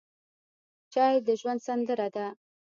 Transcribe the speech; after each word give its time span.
چای 0.93 1.15
د 1.27 1.27
ژوند 1.39 1.59
سندره 1.67 2.07
ده. 2.15 2.25